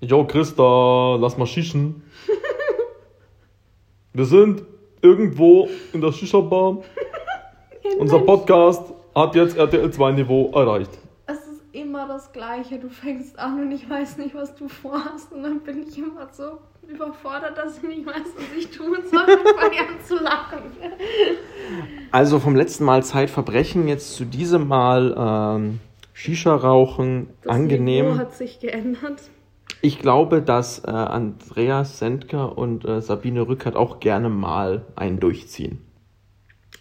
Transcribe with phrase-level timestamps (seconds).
[0.00, 2.02] Jo, Christa, lass mal schießen.
[4.12, 4.62] Wir sind
[5.02, 6.78] irgendwo in der Shisha-Bar.
[7.98, 8.82] Unser Podcast
[9.14, 10.90] hat jetzt RTL 2 Niveau erreicht.
[11.26, 12.78] Es ist immer das Gleiche.
[12.78, 15.32] Du fängst an und ich weiß nicht, was du vorhast.
[15.32, 19.26] Und dann bin ich immer so überfordert, dass ich nicht weiß, was ich tun soll.
[19.28, 20.58] Ich fange an zu lachen.
[22.12, 25.14] Also vom letzten Mal Zeitverbrechen, jetzt zu diesem Mal
[25.58, 25.80] ähm,
[26.14, 28.06] Shisha-Rauchen, Das angenehm.
[28.06, 29.20] Niveau hat sich geändert.
[29.80, 35.80] Ich glaube, dass äh, Andreas Sendker und äh, Sabine Rückert auch gerne mal einen durchziehen.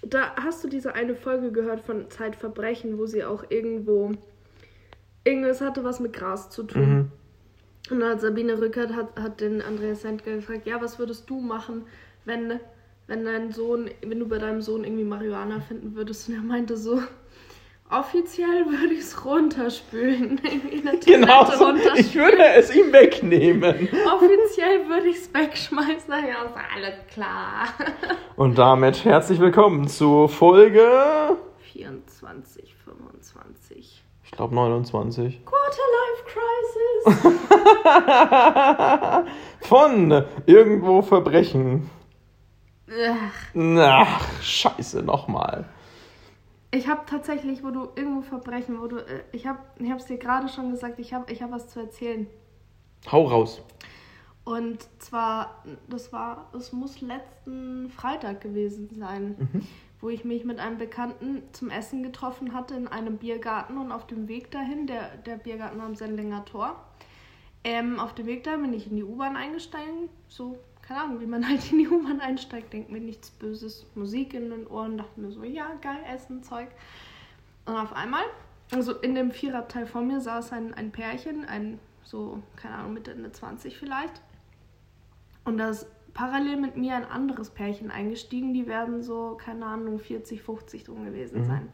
[0.01, 4.13] Da hast du diese eine Folge gehört von Zeitverbrechen, wo sie auch irgendwo.
[5.23, 6.89] Irgendwas hatte was mit Gras zu tun.
[6.89, 7.11] Mhm.
[7.89, 11.39] Und dann hat Sabine Rückert hat, hat den Andreas Sendker gefragt, ja, was würdest du
[11.39, 11.83] machen,
[12.25, 12.59] wenn,
[13.07, 16.27] wenn dein Sohn, wenn du bei deinem Sohn irgendwie Marihuana finden würdest?
[16.29, 17.01] Und er meinte so,
[17.89, 20.37] offiziell würde ich es runterspülen.
[20.71, 21.97] In der Genau, so, runterspülen.
[21.97, 23.89] ich würde es ihm wegnehmen.
[24.13, 26.11] Offiziell würde ich es wegschmeißen.
[26.11, 27.67] Ja, ist alles klar.
[28.35, 31.37] Und damit herzlich willkommen zu Folge,
[31.73, 34.03] 24, 25.
[34.23, 36.23] ich glaube 29, Quarter Life
[37.05, 37.37] Crisis.
[39.67, 41.89] von Irgendwo Verbrechen.
[42.89, 45.65] Ach, Ach, scheiße, nochmal.
[46.77, 50.05] Ich habe tatsächlich, wo du irgendwo Verbrechen, wo du, äh, ich habe, ich habe es
[50.05, 52.27] dir gerade schon gesagt, ich habe, ich habe was zu erzählen.
[53.11, 53.63] Hau raus.
[54.43, 59.65] Und zwar, das war, es muss letzten Freitag gewesen sein,
[60.01, 64.05] wo ich mich mit einem Bekannten zum Essen getroffen hatte in einem Biergarten und auf
[64.05, 66.75] dem Weg dahin, der, der Biergarten am Sendlinger Tor,
[67.63, 71.25] ähm, auf dem Weg dahin bin ich in die U-Bahn eingestiegen, so, keine Ahnung, wie
[71.25, 75.19] man halt in die U-Bahn einsteigt, denkt mir nichts Böses, Musik in den Ohren, dachte
[75.19, 76.69] mir so, ja, geil, Essen, Zeug.
[77.65, 78.23] Und auf einmal,
[78.71, 83.11] also in dem Vierabteil vor mir saß ein, ein Pärchen, ein so, keine Ahnung, Mitte,
[83.11, 84.21] Ende 20 vielleicht.
[85.43, 89.99] Und da ist parallel mit mir ein anderes Pärchen eingestiegen, die werden so, keine Ahnung,
[89.99, 91.73] 40, 50 drum gewesen sein.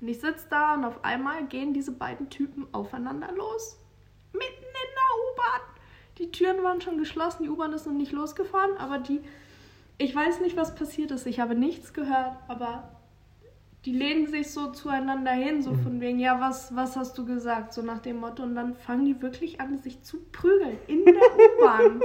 [0.00, 3.78] Und ich sitze da und auf einmal gehen diese beiden Typen aufeinander los.
[4.32, 5.75] Mitten in der U-Bahn.
[6.18, 9.20] Die Türen waren schon geschlossen, die U-Bahn ist noch nicht losgefahren, aber die.
[9.98, 11.26] Ich weiß nicht, was passiert ist.
[11.26, 12.95] Ich habe nichts gehört, aber
[13.86, 17.72] die lehnen sich so zueinander hin, so von wegen, ja, was, was hast du gesagt?
[17.72, 18.42] So nach dem Motto.
[18.42, 22.00] Und dann fangen die wirklich an, sich zu prügeln in der U-Bahn.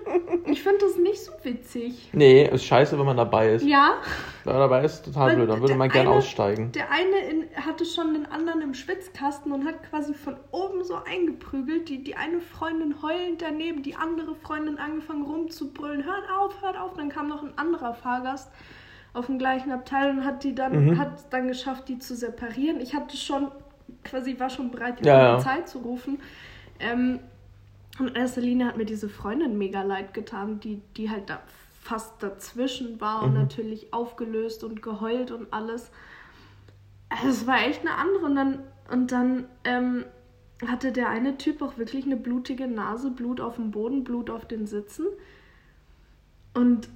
[0.46, 2.08] ich finde das nicht so witzig.
[2.14, 3.66] Nee, ist scheiße, wenn man dabei ist.
[3.66, 3.98] Ja,
[4.44, 5.50] Wenn man dabei ist, total Weil blöd.
[5.50, 6.72] Dann würde man gerne aussteigen.
[6.72, 10.94] der eine in, hatte schon den anderen im Schwitzkasten und hat quasi von oben so
[11.04, 11.90] eingeprügelt.
[11.90, 16.02] Die, die eine Freundin heulend daneben, die andere Freundin angefangen rumzubrüllen.
[16.06, 16.94] Hört auf, hört auf.
[16.94, 18.50] Dann kam noch ein anderer Fahrgast
[19.16, 20.98] auf dem gleichen Abteil und hat die dann, Mhm.
[20.98, 22.80] hat es dann geschafft, die zu separieren.
[22.80, 23.50] Ich hatte schon,
[24.04, 25.32] quasi war schon bereit, die Ja, ja.
[25.34, 26.18] Polizei zu rufen.
[26.80, 27.20] Ähm,
[27.98, 31.40] und in erster Linie hat mir diese Freundin mega leid getan, die, die halt da
[31.80, 33.40] fast dazwischen war und Mhm.
[33.40, 35.90] natürlich aufgelöst und geheult und alles.
[37.08, 38.26] Also Es war echt eine andere.
[38.26, 38.58] Und dann,
[38.90, 40.04] und dann ähm,
[40.66, 44.44] hatte der eine Typ auch wirklich eine blutige Nase, Blut auf dem Boden, Blut auf
[44.46, 45.06] den Sitzen.
[46.54, 46.88] Und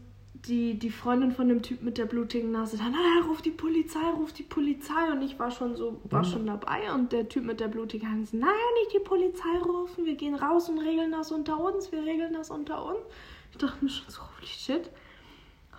[0.46, 4.10] die, die Freundin von dem Typ mit der blutigen Nase dann, ah, ruf die Polizei,
[4.16, 5.12] ruf die Polizei.
[5.12, 6.92] Und ich war schon so, war schon dabei.
[6.92, 8.50] Und der Typ mit der blutigen Nase, nein,
[8.80, 12.50] nicht die Polizei rufen, wir gehen raus und regeln das unter uns, wir regeln das
[12.50, 13.00] unter uns.
[13.52, 14.90] Ich dachte mir schon so, holy shit,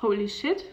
[0.01, 0.65] holy shit.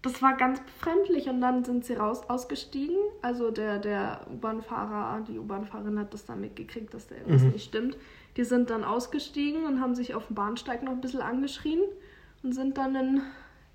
[0.00, 2.96] Das war ganz befremdlich und dann sind sie raus ausgestiegen.
[3.20, 7.96] Also der, der U-Bahn-Fahrer, die U-Bahn-Fahrerin hat das dann mitgekriegt, dass da irgendwas nicht stimmt.
[8.36, 11.82] Die sind dann ausgestiegen und haben sich auf dem Bahnsteig noch ein bisschen angeschrien
[12.42, 13.20] und sind dann in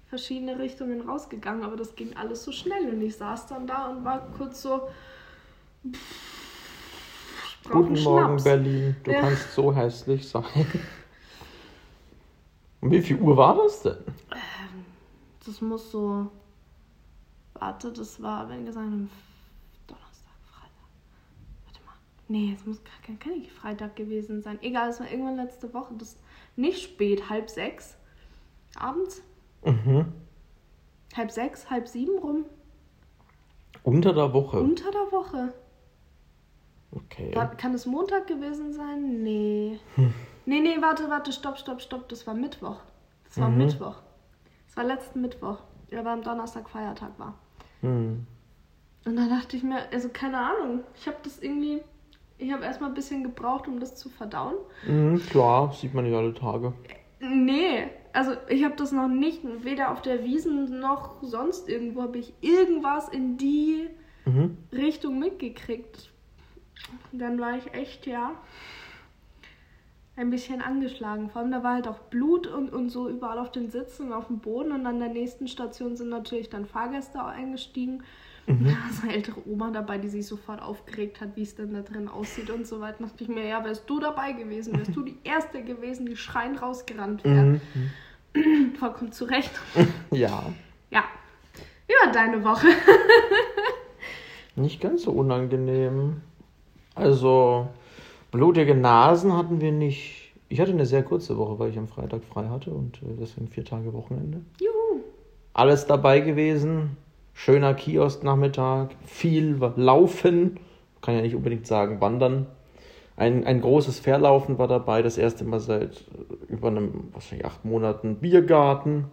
[0.07, 1.63] verschiedene Richtungen rausgegangen.
[1.63, 4.88] Aber das ging alles so schnell und ich saß dann da und war kurz so.
[5.83, 5.94] Einen
[7.69, 8.44] Guten Morgen.
[8.44, 8.95] Berlin.
[9.03, 9.22] Du Ja.
[9.22, 10.44] kannst so hässlich sein.
[12.79, 13.97] Um wie viel Uhr war das denn?
[15.45, 16.29] Das muss so.
[17.56, 19.09] Warte, das war, wenn gesagt, am
[19.88, 20.72] Donnerstag, Freitag.
[21.66, 21.95] Warte mal.
[22.27, 24.59] Nee, es muss gar kein, kann nicht Freitag gewesen sein.
[24.62, 25.95] Egal, es war irgendwann letzte Woche.
[25.97, 26.18] Das
[26.56, 27.96] nicht spät, halb sechs.
[28.75, 29.24] Abends.
[29.66, 30.06] Mhm.
[31.16, 32.46] Halb sechs, halb sieben rum.
[33.84, 34.60] Unter der Woche.
[34.60, 35.54] Unter der Woche.
[36.92, 37.36] Okay.
[37.36, 39.24] War, kann es Montag gewesen sein?
[39.24, 39.80] Nee.
[40.46, 42.08] Nee, nee, warte, warte, stopp, stopp, stopp.
[42.10, 42.78] Das war Mittwoch.
[43.25, 43.58] Das war Mhm.
[43.58, 43.96] Mittwoch.
[44.68, 45.60] Das war letzten Mittwoch.
[45.92, 47.36] Der war am Donnerstag Feiertag war.
[47.81, 48.25] Hm.
[49.06, 51.81] Und da dachte ich mir, also keine Ahnung, ich habe das irgendwie,
[52.38, 54.56] ich habe erstmal ein bisschen gebraucht, um das zu verdauen.
[54.86, 56.74] Mhm, klar, sieht man nicht alle Tage.
[57.19, 62.18] Nee, also ich habe das noch nicht, weder auf der Wiesen noch sonst irgendwo habe
[62.18, 63.88] ich irgendwas in die
[64.25, 64.58] Mhm.
[64.74, 66.12] Richtung mitgekriegt.
[67.14, 68.31] Dann war ich echt, ja,
[70.18, 71.30] ein bisschen angeschlagen.
[71.30, 74.14] Vor allem da war halt auch Blut und, und so überall auf den Sitzen und
[74.14, 74.72] auf dem Boden.
[74.72, 78.04] Und an der nächsten Station sind natürlich dann Fahrgäste eingestiegen.
[78.48, 78.66] Mhm.
[78.66, 81.81] Da so eine ältere Oma dabei, die sich sofort aufgeregt hat, wie es denn da
[81.81, 82.98] drin aussieht und so weiter.
[83.00, 86.16] Da dachte ich mir, ja, wärst du dabei gewesen, wärst du die Erste gewesen, die
[86.18, 87.46] schreien rausgerannt wäre.
[87.46, 87.62] Mhm.
[88.80, 89.51] Vollkommen zurecht.
[90.12, 90.51] Ja.
[90.89, 91.04] Ja.
[91.88, 92.68] Wie war deine Woche?
[94.56, 96.22] Nicht ganz so unangenehm.
[96.95, 97.68] Also,
[98.31, 100.34] blutige Nasen hatten wir nicht.
[100.50, 103.48] Ich hatte eine sehr kurze Woche, weil ich am Freitag frei hatte und äh, deswegen
[103.48, 104.42] vier Tage Wochenende.
[104.60, 105.01] Juhu.
[105.54, 106.98] Alles dabei gewesen.
[107.33, 108.90] Schöner Kiosknachmittag.
[109.06, 110.60] Viel Laufen.
[111.01, 112.48] Kann ja nicht unbedingt sagen wandern.
[113.18, 115.02] Ein, ein großes Verlaufen war dabei.
[115.02, 119.06] Das erste Mal seit äh, über einem, wahrscheinlich acht Monaten Biergarten.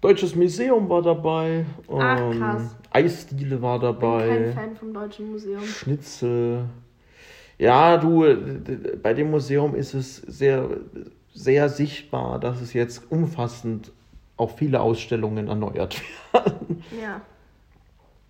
[0.00, 1.64] Deutsches Museum war dabei.
[1.96, 2.76] Ach, ähm, krass.
[2.90, 4.26] Eisdiele war dabei.
[4.26, 5.62] Ich bin kein Fan vom Deutschen Museum.
[5.62, 6.64] Schnitzel.
[7.56, 8.26] Ja, du,
[9.00, 10.68] bei dem Museum ist es sehr,
[11.32, 13.92] sehr sichtbar, dass es jetzt umfassend
[14.36, 16.02] auch viele Ausstellungen erneuert
[16.32, 16.82] werden.
[17.00, 17.20] Ja.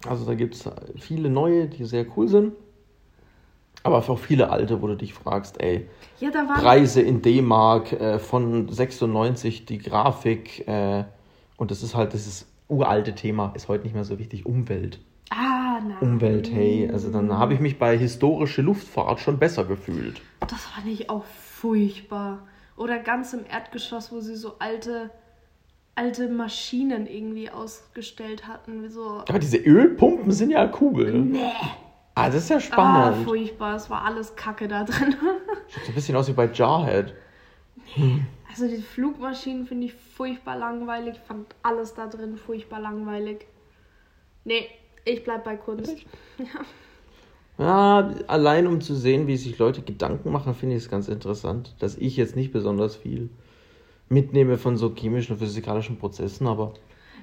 [0.07, 2.53] Also da gibt es viele neue, die sehr cool sind.
[3.85, 5.89] Aber auch viele alte, wo du dich fragst, ey,
[6.19, 11.05] ja, Preise in D-Mark äh, von 96, die Grafik, äh,
[11.59, 15.01] und das ist halt, das ist uralte Thema, ist heute nicht mehr so wichtig, Umwelt.
[15.31, 15.99] Ah, nein.
[16.01, 16.89] Umwelt, hey.
[16.91, 20.21] Also dann habe ich mich bei historische Luftfahrt schon besser gefühlt.
[20.41, 22.47] Das fand ich auch furchtbar.
[22.77, 25.11] Oder ganz im Erdgeschoss, wo sie so alte,
[25.95, 28.91] alte Maschinen irgendwie ausgestellt hatten.
[28.91, 31.13] So Aber diese Ölpumpen sind ja cool.
[31.13, 31.51] Nee.
[32.15, 33.17] Ah, das ist ja spannend.
[33.21, 33.77] Ah, furchtbar.
[33.77, 35.17] Es war alles Kacke da drin.
[35.69, 37.15] Sieht so ein bisschen aus wie bei Jarhead.
[38.49, 41.15] Also die Flugmaschinen finde ich furchtbar langweilig.
[41.17, 43.47] Ich fand alles da drin furchtbar langweilig.
[44.45, 44.69] Nee,
[45.05, 45.97] ich bleib bei Kunst.
[47.59, 47.65] Ja.
[47.65, 51.75] ja, allein um zu sehen, wie sich Leute Gedanken machen, finde ich es ganz interessant.
[51.81, 53.31] Dass ich jetzt nicht besonders viel
[54.09, 56.75] mitnehme von so chemischen und physikalischen Prozessen, aber.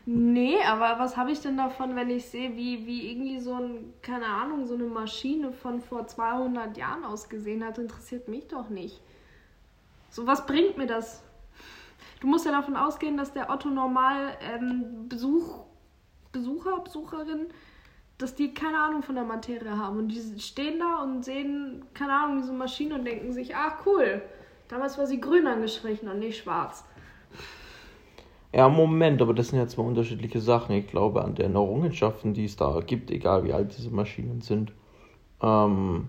[0.06, 3.94] Nee, aber was habe ich denn davon, wenn ich sehe, wie, wie irgendwie so ein,
[4.01, 9.00] keine Ahnung, so eine Maschine von vor 200 Jahren ausgesehen hat, interessiert mich doch nicht.
[10.09, 11.24] So, was bringt mir das?
[12.19, 15.65] Du musst ja davon ausgehen, dass der Otto normal ähm, Besuch,
[16.31, 17.48] Besucher, Besucherin,
[18.18, 20.00] dass die keine Ahnung von der Materie haben.
[20.00, 24.21] Und die stehen da und sehen, keine Ahnung, diese Maschine und denken sich, ach cool,
[24.68, 26.83] damals war sie grün angestrichen und nicht schwarz.
[28.53, 30.75] Ja, Moment, aber das sind ja zwei unterschiedliche Sachen.
[30.75, 34.74] Ich glaube, an den Errungenschaften, die es da gibt, egal wie alt diese Maschinen sind,
[35.42, 36.07] ähm,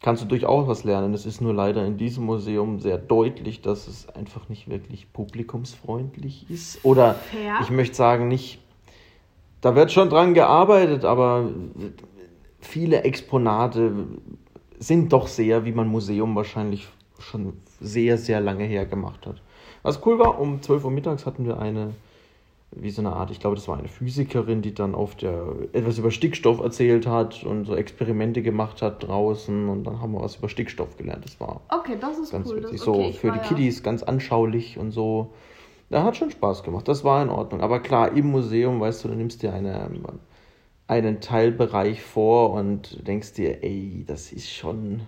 [0.00, 1.14] kannst du durchaus was lernen.
[1.14, 6.48] Es ist nur leider in diesem Museum sehr deutlich, dass es einfach nicht wirklich publikumsfreundlich
[6.48, 6.84] ist.
[6.84, 7.60] Oder ja.
[7.60, 8.60] ich möchte sagen, nicht.
[9.60, 11.50] Da wird schon dran gearbeitet, aber
[12.60, 13.92] viele Exponate
[14.78, 16.88] sind doch sehr, wie man Museum wahrscheinlich
[17.18, 19.42] schon sehr, sehr lange her gemacht hat.
[19.82, 21.94] Was cool war, um 12 Uhr mittags hatten wir eine
[22.72, 25.98] wie so eine Art, ich glaube, das war eine Physikerin, die dann auf der etwas
[25.98, 30.36] über Stickstoff erzählt hat und so Experimente gemacht hat draußen und dann haben wir was
[30.36, 31.24] über Stickstoff gelernt.
[31.24, 32.58] Das war okay, das ist ganz cool.
[32.58, 32.78] witzig.
[32.78, 33.44] Das, okay, so für die ja.
[33.44, 35.32] Kiddies ganz anschaulich und so.
[35.88, 36.86] Da hat schon Spaß gemacht.
[36.86, 37.60] Das war in Ordnung.
[37.60, 39.90] Aber klar, im Museum, weißt du, du nimmst dir eine,
[40.86, 45.00] einen Teilbereich vor und denkst dir, ey, das ist schon,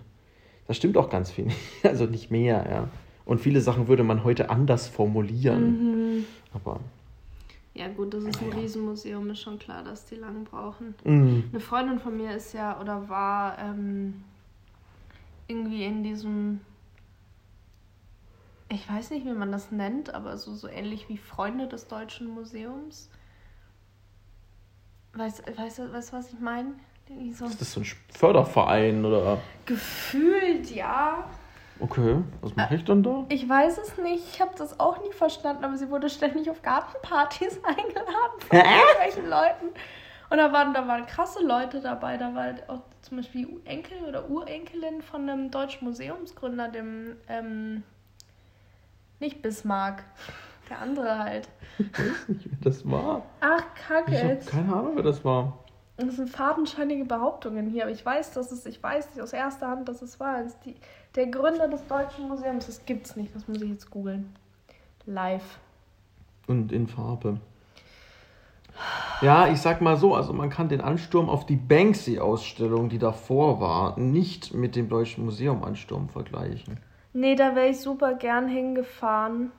[0.67, 1.47] das stimmt auch ganz viel.
[1.83, 2.89] Also nicht mehr, ja.
[3.25, 6.17] Und viele Sachen würde man heute anders formulieren.
[6.17, 6.25] Mhm.
[6.53, 6.79] Aber
[7.75, 10.93] ja gut, das ist ein Riesenmuseum, ist schon klar, dass die lang brauchen.
[11.03, 11.45] Mhm.
[11.51, 14.23] Eine Freundin von mir ist ja oder war ähm,
[15.47, 16.61] irgendwie in diesem,
[18.69, 22.27] ich weiß nicht, wie man das nennt, aber so, so ähnlich wie Freunde des Deutschen
[22.27, 23.09] Museums.
[25.13, 26.73] Weißt du, weiß, weiß, was ich meine?
[27.33, 29.41] So ist das so ein Förderverein oder?
[29.65, 31.27] Gefühlt, ja.
[31.79, 33.25] Okay, was mache ich dann da?
[33.29, 36.61] Ich weiß es nicht, ich habe das auch nie verstanden, aber sie wurde ständig auf
[36.61, 39.67] Gartenpartys eingeladen von irgendwelchen Leuten.
[40.29, 44.29] Und da waren, da waren krasse Leute dabei, da war auch zum Beispiel Enkel oder
[44.29, 47.83] Urenkelin von einem deutschen Museumsgründer, dem, ähm,
[49.19, 50.03] nicht Bismarck,
[50.69, 51.49] der andere halt.
[51.77, 53.23] Ich weiß nicht, wer das war.
[53.41, 54.11] Ach, kacke.
[54.11, 55.62] Ich habe keine Ahnung, wer das war.
[56.07, 59.67] Das sind fadenscheinige Behauptungen hier, aber ich weiß, dass es, ich weiß nicht aus erster
[59.67, 60.39] Hand, dass es war.
[60.39, 60.75] Es die,
[61.15, 64.35] der Gründer des Deutschen Museums, das gibt's nicht, das muss ich jetzt googeln.
[65.05, 65.59] Live.
[66.47, 67.39] Und in Farbe.
[69.21, 73.61] Ja, ich sag mal so, also man kann den Ansturm auf die Banksy-Ausstellung, die davor
[73.61, 76.79] war, nicht mit dem Deutschen Museum-Ansturm vergleichen.
[77.13, 79.51] Nee, da wäre ich super gern hingefahren.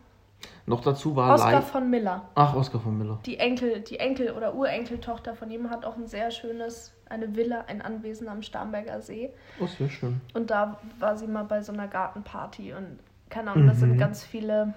[0.66, 2.22] Noch dazu war Oscar von Miller.
[2.34, 3.18] Ach, Oscar von Miller.
[3.26, 7.64] Die Enkel, die Enkel- oder Urenkeltochter von ihm hat auch ein sehr schönes, eine Villa,
[7.66, 9.30] ein Anwesen am Starnberger See.
[9.60, 10.22] Oh, sehr schön.
[10.32, 13.98] Und da war sie mal bei so einer Gartenparty und keine Ahnung, das sind Mhm.
[13.98, 14.72] ganz viele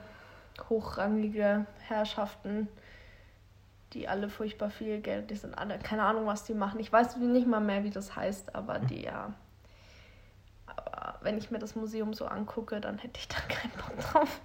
[0.70, 2.68] hochrangige Herrschaften,
[3.94, 6.80] die alle furchtbar viel Geld, die sind alle, keine Ahnung, was die machen.
[6.82, 9.34] Ich weiß nicht mal mehr, wie das heißt, aber die ja.
[10.66, 14.42] Aber wenn ich mir das Museum so angucke, dann hätte ich da keinen Bock drauf.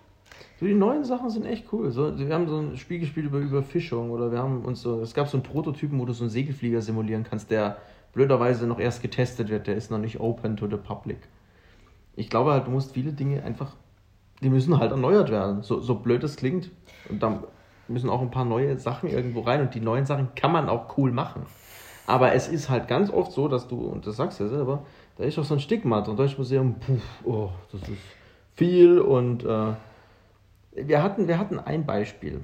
[0.59, 1.91] So, die neuen Sachen sind echt cool.
[1.91, 5.15] So, wir haben so ein Spiel gespielt über Überfischung oder wir haben uns so, es
[5.15, 7.79] gab so einen Prototypen, wo du so einen Segelflieger simulieren kannst, der
[8.13, 11.19] blöderweise noch erst getestet wird, der ist noch nicht open to the public.
[12.15, 13.73] Ich glaube halt, du musst viele Dinge einfach,
[14.43, 16.71] die müssen halt erneuert werden, so, so blöd es klingt.
[17.09, 17.43] Und da
[17.89, 20.97] müssen auch ein paar neue Sachen irgendwo rein und die neuen Sachen kann man auch
[20.99, 21.47] cool machen.
[22.07, 24.85] Aber es ist halt ganz oft so, dass du, und das sagst du ja selber,
[25.17, 26.17] da ist auch so ein Stigma drin.
[26.17, 27.99] Deutsches Museum, puh, oh, das ist
[28.55, 29.73] viel und äh,
[30.75, 32.41] wir hatten, wir hatten ein Beispiel.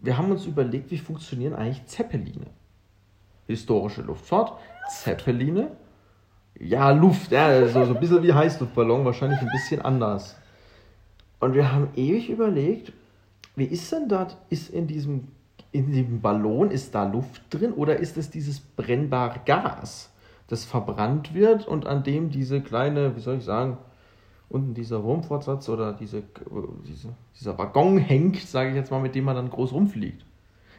[0.00, 2.46] Wir haben uns überlegt, wie funktionieren eigentlich Zeppeline.
[3.46, 4.52] Historische Luftfahrt,
[4.90, 5.72] Zeppeline.
[6.58, 10.36] Ja, Luft, ja, so, so ein bisschen wie Heißluftballon, wahrscheinlich ein bisschen anders.
[11.40, 12.92] Und wir haben ewig überlegt,
[13.56, 14.36] wie ist denn das?
[14.50, 15.28] Ist in diesem,
[15.72, 20.10] in diesem Ballon, ist da Luft drin oder ist es dieses brennbare Gas,
[20.48, 23.78] das verbrannt wird und an dem diese kleine, wie soll ich sagen,
[24.48, 26.22] unten dieser Wurmfortsatz oder diese,
[26.86, 30.24] diese, dieser Waggon hängt, sage ich jetzt mal, mit dem man dann groß rumfliegt.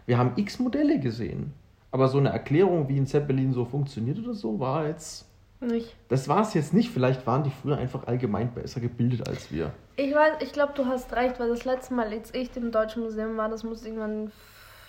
[0.06, 1.54] Wir haben x Modelle gesehen,
[1.92, 5.26] aber so eine Erklärung, wie ein Zeppelin so funktioniert oder so, war jetzt.
[5.62, 5.94] Nicht.
[6.08, 6.90] Das war es jetzt nicht.
[6.90, 9.74] Vielleicht waren die früher einfach allgemein besser gebildet als wir.
[9.98, 13.04] Ich weiß, ich glaube, du hast recht, weil das letzte Mal, als ich im Deutschen
[13.04, 14.32] Museum war, das muss irgendwann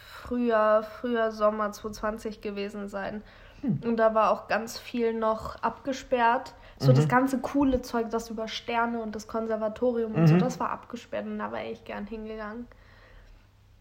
[0.06, 3.22] früher, früher Sommer 2020 gewesen sein.
[3.62, 6.54] Und da war auch ganz viel noch abgesperrt.
[6.80, 6.96] So Mhm.
[6.96, 10.40] das ganze coole Zeug, das über Sterne und das Konservatorium und so, Mhm.
[10.40, 12.66] das war abgesperrt und da war ich gern hingegangen.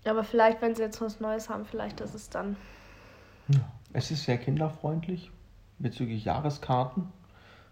[0.06, 2.58] Aber vielleicht, wenn sie jetzt was Neues haben, vielleicht ist es dann.
[3.94, 5.32] Es ist sehr kinderfreundlich
[5.79, 7.12] bezüglich Jahreskarten.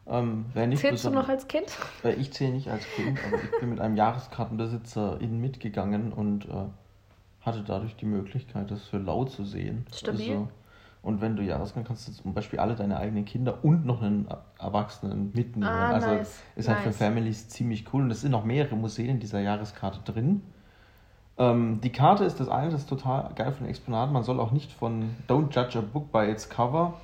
[0.08, 1.66] Ähm, Zählst du noch als Kind?
[2.04, 6.46] Äh, Ich zähle nicht als Kind, aber ich bin mit einem Jahreskartenbesitzer innen mitgegangen und
[6.46, 6.66] äh,
[7.42, 9.86] hatte dadurch die Möglichkeit, das für lau zu sehen.
[9.94, 10.32] Stabil.
[10.32, 10.48] Also,
[11.02, 14.28] und wenn du Jahreskarten kannst du zum Beispiel alle deine eigenen Kinder und noch einen
[14.60, 15.70] Erwachsenen mitnehmen.
[15.70, 16.98] Ah, also nice, ist halt für nice.
[16.98, 18.04] Families ziemlich cool.
[18.04, 20.42] Und es sind noch mehrere Museen in dieser Jahreskarte drin.
[21.38, 24.12] Ähm, die Karte ist das eine, das ist total geil von den Exponaten.
[24.12, 26.96] Man soll auch nicht von Don't judge a book by its cover.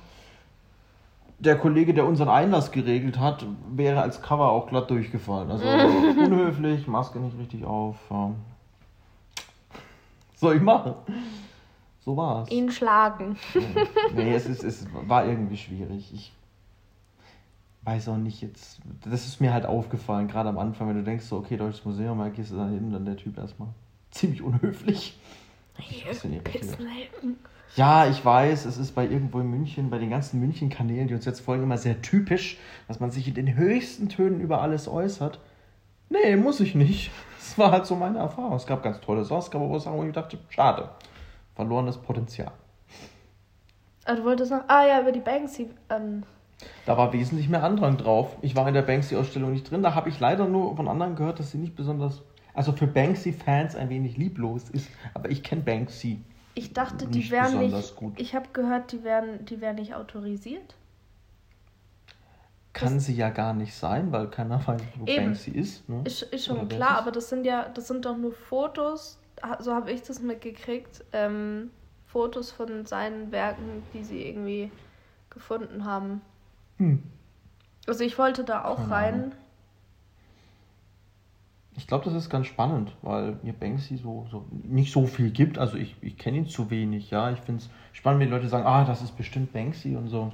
[1.38, 5.50] Der Kollege, der unseren Einlass geregelt hat, wäre als Cover auch glatt durchgefallen.
[5.50, 7.96] Also unhöflich, Maske nicht richtig auf.
[8.10, 8.36] ähm.
[10.34, 10.94] Soll ich machen?
[12.04, 12.50] So war's.
[12.50, 13.36] Ihn schlagen.
[14.14, 16.12] nee, es, ist, es war irgendwie schwierig.
[16.12, 16.32] Ich
[17.84, 18.80] weiß auch nicht jetzt.
[19.04, 22.18] Das ist mir halt aufgefallen, gerade am Anfang, wenn du denkst, so, okay, Deutsches Museum,
[22.18, 23.68] da gehst du dann hin, dann der Typ erstmal
[24.10, 25.18] ziemlich unhöflich.
[26.44, 27.38] Pizzenhelden.
[27.74, 31.24] Ja, ich weiß, es ist bei irgendwo in München, bei den ganzen München-Kanälen, die uns
[31.24, 35.40] jetzt folgen, immer sehr typisch, dass man sich in den höchsten Tönen über alles äußert.
[36.10, 37.10] Nee, muss ich nicht.
[37.38, 38.54] Das war halt so meine Erfahrung.
[38.54, 40.88] Es gab ganz tolle Sachen, es gab aber auch Sachen, wo ich dachte, schade.
[41.54, 42.52] Verlorenes Potenzial.
[44.04, 44.64] Ah, du wolltest noch.
[44.68, 45.70] Ah ja, über die Banksy.
[45.88, 46.24] Ähm,
[46.86, 48.36] Da war wesentlich mehr Andrang drauf.
[48.42, 49.82] Ich war in der Banksy-Ausstellung nicht drin.
[49.82, 53.76] Da habe ich leider nur von anderen gehört, dass sie nicht besonders, also für Banksy-Fans
[53.76, 54.88] ein wenig lieblos ist.
[55.14, 56.20] Aber ich kenne Banksy.
[56.54, 57.96] ich dachte, die wären besonders nicht.
[57.96, 58.20] gut.
[58.20, 60.74] Ich habe gehört, die wären, die wären nicht autorisiert.
[62.74, 65.26] Kann sie ja gar nicht sein, weil keiner weiß, wo Eben.
[65.26, 65.88] Banksy ist.
[65.88, 66.02] Ne?
[66.04, 69.18] Ist, ist schon Oder klar, aber das sind ja, das sind doch nur Fotos,
[69.58, 71.70] so habe ich das mitgekriegt, ähm,
[72.06, 74.70] Fotos von seinen Werken, die sie irgendwie
[75.30, 76.20] gefunden haben.
[76.78, 77.02] Hm.
[77.86, 79.14] Also ich wollte da auch Keine rein.
[79.14, 79.32] Ahnung.
[81.76, 85.58] Ich glaube, das ist ganz spannend, weil mir Banksy so, so nicht so viel gibt.
[85.58, 87.32] Also ich, ich kenne ihn zu wenig, ja.
[87.32, 90.32] Ich finde es spannend, wenn die Leute sagen, ah, das ist bestimmt Banksy und so.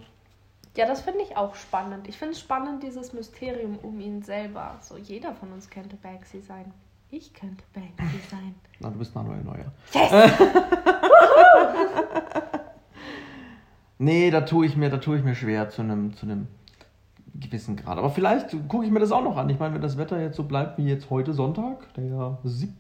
[0.77, 2.09] Ja, das finde ich auch spannend.
[2.09, 4.79] Ich finde es spannend, dieses Mysterium um ihn selber.
[4.83, 6.73] So, jeder von uns könnte Banksy sein.
[7.11, 8.55] Ich könnte Banksy sein.
[8.81, 9.73] Na, du bist Manuel Neuer.
[9.93, 10.33] Yes!
[14.03, 16.47] Nee, da tue ich mir, da tue ich mir schwer zu einem, zu einem
[17.35, 17.99] gewissen Grad.
[17.99, 19.51] Aber vielleicht gucke ich mir das auch noch an.
[19.51, 22.73] Ich meine, wenn das Wetter jetzt so bleibt wie jetzt heute Sonntag, der sieb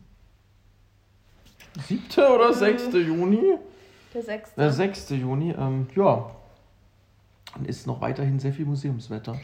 [1.86, 3.58] siebte oder sechste Juni,
[4.14, 4.58] Der sechste.
[4.58, 6.30] der sechste Juni, ähm, ja,
[7.54, 9.38] dann ist noch weiterhin sehr viel Museumswetter.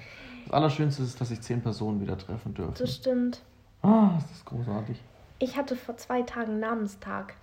[0.46, 2.74] Das Allerschönste ist, dass sich zehn Personen wieder treffen dürfen.
[2.78, 3.42] Das stimmt.
[3.82, 5.00] Ah, das ist großartig.
[5.38, 7.34] Ich hatte vor zwei Tagen Namenstag.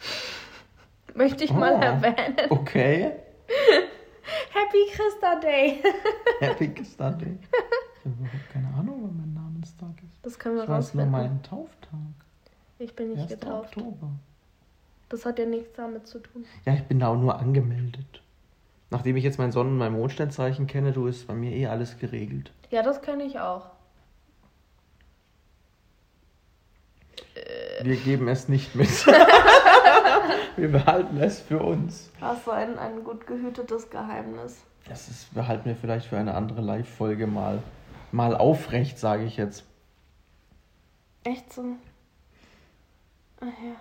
[1.15, 1.81] Möchte ich mal Oh.
[1.81, 2.35] erwähnen.
[2.49, 3.11] Okay.
[4.51, 5.83] Happy Christa Day.
[6.39, 7.37] Happy Christa Day.
[7.41, 10.17] Ich habe überhaupt keine Ahnung, wann mein Namenstag ist.
[10.25, 11.11] Das können wir Ich weiß nur rausfinden.
[11.11, 11.99] meinen Tauftag.
[12.79, 13.29] Ich bin nicht 1.
[13.29, 13.77] getauft.
[13.77, 14.09] Oktober.
[15.09, 16.45] Das hat ja nichts damit zu tun.
[16.65, 18.21] Ja, ich bin da auch nur angemeldet.
[18.89, 21.97] Nachdem ich jetzt mein Sonnen- und mein Mondsteinzeichen kenne, du ist bei mir eh alles
[21.97, 22.51] geregelt.
[22.71, 23.67] Ja, das kenne ich auch.
[27.83, 29.05] Wir geben es nicht mit.
[30.55, 32.11] wir behalten es für uns.
[32.21, 34.63] Hast du ein, ein gut gehütetes Geheimnis?
[34.87, 37.61] Das ist, behalten wir vielleicht für eine andere Live-Folge mal,
[38.13, 39.65] mal aufrecht, sage ich jetzt.
[41.25, 41.63] Echt so?
[43.41, 43.75] Ach ja.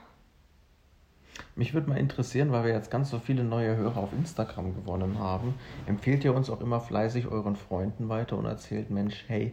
[1.54, 5.20] Mich würde mal interessieren, weil wir jetzt ganz so viele neue Hörer auf Instagram gewonnen
[5.20, 5.54] haben.
[5.86, 9.52] Empfehlt ihr uns auch immer fleißig euren Freunden weiter und erzählt, Mensch, hey,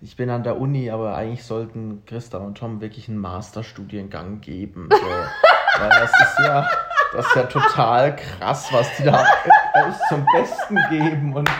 [0.00, 4.88] ich bin an der Uni, aber eigentlich sollten Christa und Tom wirklich einen Masterstudiengang geben.
[4.90, 4.96] So.
[5.78, 6.68] weil das ist ja,
[7.12, 9.24] das ist ja total krass, was die da
[9.72, 11.50] alles zum Besten geben und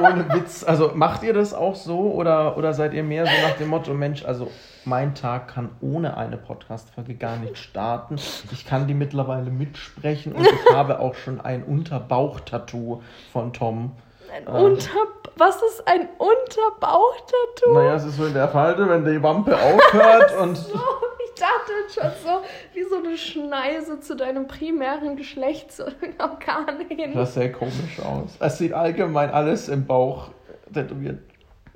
[0.00, 0.64] ohne Witz.
[0.64, 3.94] Also macht ihr das auch so oder, oder seid ihr mehr so nach dem Motto,
[3.94, 4.50] Mensch, also
[4.84, 8.16] mein Tag kann ohne eine Podcast-Folge gar nicht starten.
[8.52, 13.02] Ich kann die mittlerweile mitsprechen und ich habe auch schon ein Unterbauch-Tattoo
[13.32, 13.92] von Tom.
[14.34, 14.90] Ein ähm, Unter
[15.36, 17.72] Was ist ein Unterbauch-Tattoo?
[17.72, 20.56] Naja, es ist so in der Falte, wenn die Wampe aufhört und.
[20.56, 20.80] So,
[21.24, 27.14] ich dachte schon so, wie so eine Schneise zu deinem primären Geschlechtsorgan hin.
[27.14, 28.36] Das sähe komisch aus.
[28.40, 30.30] Es sieht allgemein alles im Bauch
[30.72, 31.20] tätowiert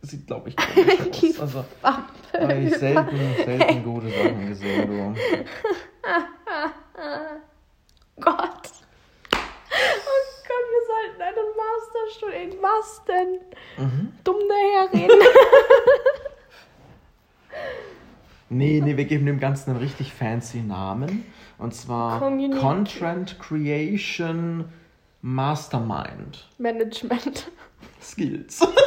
[0.02, 1.40] sieht, glaube ich, komisch aus.
[1.40, 1.64] Also,
[2.32, 5.20] habe ich selten, selten gute Sachen gesehen, du.
[8.20, 8.70] Gott.
[9.32, 12.62] Oh Gott, wir sollten einen Masterstudium.
[12.62, 13.40] Was denn?
[13.76, 14.12] Mhm.
[14.24, 15.20] Dumm daherreden.
[18.58, 21.24] Nee, nee, wir geben dem Ganzen einen richtig fancy Namen.
[21.58, 22.60] Und zwar Community.
[22.60, 24.66] Content Creation
[25.22, 26.48] Mastermind.
[26.58, 27.50] Management.
[28.00, 28.60] Skills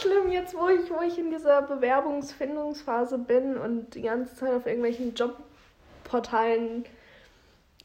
[0.00, 4.66] schlimm, jetzt wo ich, wo ich in dieser Bewerbungsfindungsphase bin und die ganze Zeit auf
[4.66, 6.84] irgendwelchen Jobportalen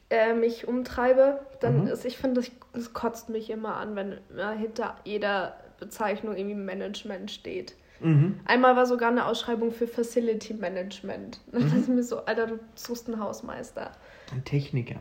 [0.10, 1.88] äh, mich umtreibe, dann mhm.
[1.88, 2.42] ist, ich finde,
[2.74, 7.76] es kotzt mich immer an, wenn ja, hinter jeder Bezeichnung irgendwie Management steht.
[8.00, 8.40] Mhm.
[8.46, 11.40] Einmal war sogar eine Ausschreibung für Facility Management.
[11.52, 11.62] Mhm.
[11.62, 13.92] Das ist mir so, Alter, du suchst einen Hausmeister.
[14.32, 15.00] Ein Techniker.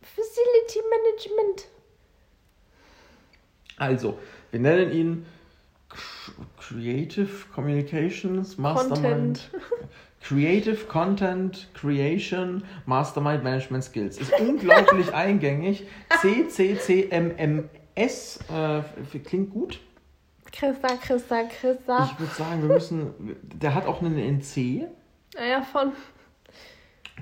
[0.00, 1.68] Facility Management.
[3.78, 4.18] Also,
[4.50, 5.26] wir nennen ihn
[6.58, 9.50] Creative Communications Mastermind.
[9.50, 9.50] Content.
[10.22, 14.18] Creative Content Creation Mastermind Management Skills.
[14.18, 15.86] Ist unglaublich eingängig.
[16.20, 17.68] CCCMMS
[18.52, 18.82] äh,
[19.20, 19.78] klingt gut.
[20.52, 22.10] Christa, Christa, Christa.
[22.12, 23.36] Ich würde sagen, wir müssen.
[23.42, 24.88] Der hat auch einen NC.
[25.34, 25.92] Naja, von.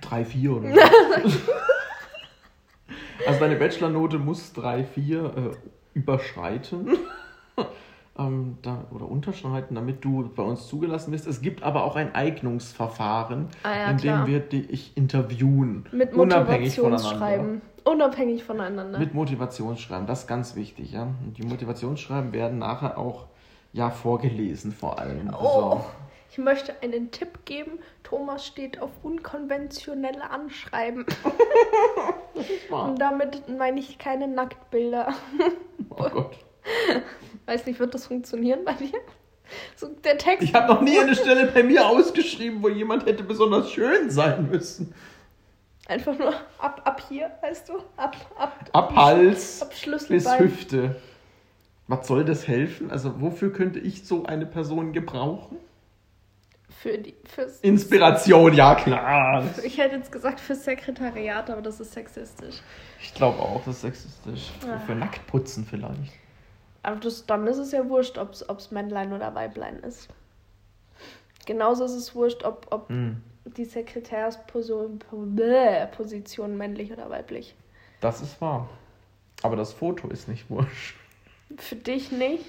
[0.01, 0.81] 3, 4 oder so.
[3.27, 5.31] also deine Bachelornote muss 3, 4 äh,
[5.95, 6.99] überschreiten
[8.19, 11.27] ähm, da, oder unterschreiten, damit du bei uns zugelassen bist.
[11.27, 15.87] Es gibt aber auch ein Eignungsverfahren, ah, ja, in dem wir dich interviewen.
[15.93, 17.63] Mit Motivationsschreiben.
[17.85, 18.99] Unabhängig voneinander.
[18.99, 20.93] Mit Motivationsschreiben, das ist ganz wichtig.
[20.93, 21.03] Ja?
[21.03, 23.27] Und die Motivationsschreiben werden nachher auch
[23.73, 25.31] ja, vorgelesen vor allem.
[25.35, 25.37] Oh.
[25.37, 25.85] Also,
[26.31, 27.79] ich möchte einen Tipp geben.
[28.03, 31.05] Thomas steht auf unkonventionelle Anschreiben.
[32.71, 35.15] Und damit meine ich keine Nacktbilder.
[35.91, 36.39] oh Gott.
[37.47, 38.99] Weiß nicht, wird das funktionieren bei dir?
[39.77, 40.43] So, der Text.
[40.43, 44.49] Ich habe noch nie eine Stelle bei mir ausgeschrieben, wo jemand hätte besonders schön sein
[44.51, 44.95] müssen.
[45.87, 47.75] Einfach nur ab, ab hier, weißt du?
[47.97, 49.71] Ab, ab, ab Hals ab
[50.09, 50.97] bis Hüfte.
[51.89, 52.91] Was soll das helfen?
[52.91, 55.59] Also, wofür könnte ich so eine Person gebrauchen?
[56.71, 57.15] Für die.
[57.25, 59.45] Fürs Inspiration, ja klar.
[59.65, 62.57] Ich hätte jetzt gesagt fürs Sekretariat, aber das ist sexistisch.
[63.01, 64.53] Ich glaube auch, das ist sexistisch.
[64.67, 64.79] Ja.
[64.79, 66.13] Für Nacktputzen vielleicht.
[66.83, 70.09] Aber das, dann ist es ja wurscht, ob es Männlein oder Weiblein ist.
[71.47, 73.17] Genauso ist es wurscht, ob, ob mm.
[73.45, 77.55] Die Sekretärsposition männlich oder weiblich.
[78.01, 78.69] Das ist wahr.
[79.43, 80.97] Aber das Foto ist nicht wurscht.
[81.57, 82.45] Für dich nicht?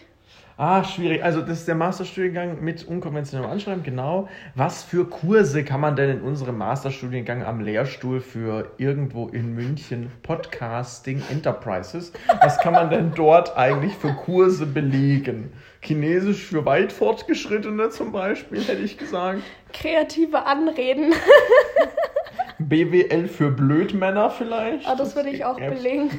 [0.58, 1.22] Ah, schwierig.
[1.22, 4.30] Also das ist der Masterstudiengang mit unkonventionellem Anschreiben, genau.
[4.56, 10.10] Was für Kurse kann man denn in unserem Masterstudiengang am Lehrstuhl für irgendwo in München
[10.24, 15.52] Podcasting Enterprises, was kann man denn dort eigentlich für Kurse belegen?
[15.82, 19.42] Chinesisch für weit fortgeschrittene zum Beispiel, hätte ich gesagt.
[19.74, 21.14] Kreative Anreden.
[22.60, 24.88] BWL für Blödmänner vielleicht.
[24.88, 26.10] Ah, das würde ich auch belegen.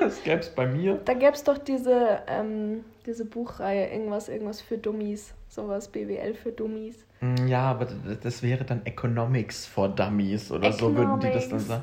[0.00, 1.00] das gäbe es bei mir.
[1.04, 5.34] Da gäbe es doch diese, ähm, diese Buchreihe, irgendwas, irgendwas für Dummies.
[5.48, 6.96] Sowas, BWL für Dummies.
[7.20, 7.88] Mm, ja, aber
[8.22, 10.80] das wäre dann Economics for Dummies oder Economics.
[10.80, 11.82] so würden die das dann sagen.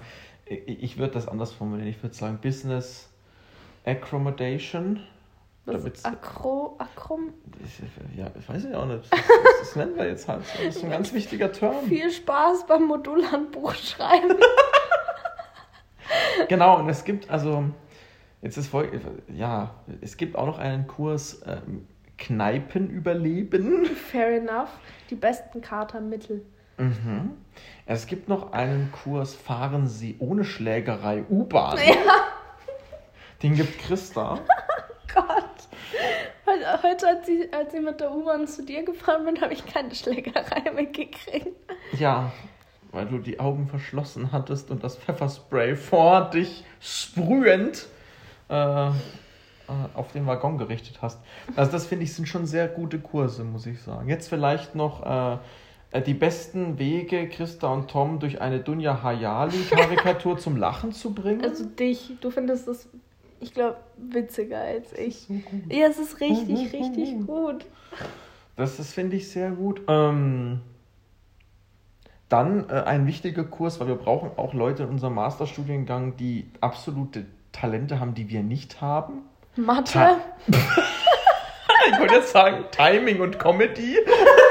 [0.65, 1.89] Ich würde das anders formulieren.
[1.89, 3.09] Ich würde sagen Business
[3.85, 5.01] Accommodation.
[6.03, 7.33] Akro, Akrom?
[8.15, 9.11] Ja, ich weiß ja auch nicht.
[9.11, 9.19] Das,
[9.59, 10.41] das nennen wir jetzt halt.
[10.41, 11.85] Das ist ein ganz wichtiger Term.
[11.87, 14.37] Viel Spaß beim Modulhandbuch schreiben.
[16.47, 17.65] genau, und es gibt also,
[18.41, 18.89] jetzt ist voll,
[19.27, 21.87] ja, es gibt auch noch einen Kurs, ähm,
[22.19, 23.85] Kneipen überleben.
[23.85, 24.69] Fair enough.
[25.09, 26.45] Die besten Katermittel.
[26.77, 27.31] Mhm.
[27.85, 31.77] Es gibt noch einen Kurs Fahren Sie ohne Schlägerei U-Bahn.
[31.77, 31.95] Ja.
[33.41, 34.39] Den gibt Christa.
[35.13, 35.48] Gott.
[36.45, 39.93] Heute, als, ich, als ich mit der U-Bahn zu dir gefahren bin, habe ich keine
[39.93, 41.55] Schlägerei mitgekriegt.
[41.97, 42.31] Ja,
[42.91, 47.87] weil du die Augen verschlossen hattest und das Pfefferspray vor dich sprühend
[48.49, 48.89] äh,
[49.69, 51.19] äh, auf den Waggon gerichtet hast.
[51.55, 54.09] Also das finde ich sind schon sehr gute Kurse, muss ich sagen.
[54.09, 55.37] Jetzt vielleicht noch äh,
[55.91, 61.43] äh die besten Wege, Christa und Tom durch eine Dunja Hayali-Karikatur zum Lachen zu bringen.
[61.43, 62.89] Also dich, du findest das,
[63.39, 65.27] ich glaube, witziger als ich.
[65.27, 65.33] So
[65.69, 67.65] ja, es ist richtig, richtig gut.
[68.55, 69.81] Das, das finde ich sehr gut.
[69.87, 70.61] Ähm,
[72.27, 77.25] dann äh, ein wichtiger Kurs, weil wir brauchen auch Leute in unserem Masterstudiengang, die absolute
[77.51, 79.23] Talente haben, die wir nicht haben.
[79.55, 79.93] Mathe?
[79.93, 80.17] Ta
[81.91, 83.97] ich wollte jetzt sagen Timing und Comedy.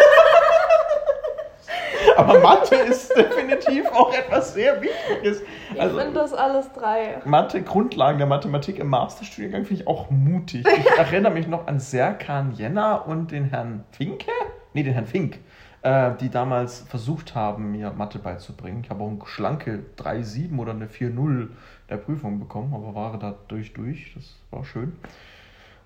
[2.17, 5.43] Aber Mathe ist definitiv auch etwas sehr Wichtiges.
[5.79, 7.21] Also, ich finde das alles drei.
[7.25, 10.67] Mathe, Grundlagen der Mathematik im Masterstudiengang finde ich auch mutig.
[10.67, 14.31] Ich erinnere mich noch an Serkan Jenner und den Herrn Finke.
[14.73, 15.39] Nee, den Herrn Fink
[15.83, 18.83] äh, die damals versucht haben, mir Mathe beizubringen.
[18.85, 21.49] Ich habe auch eine schlanke 3,7 oder eine 4,0
[21.89, 24.13] der Prüfung bekommen, aber war dadurch durch.
[24.15, 24.97] Das war schön.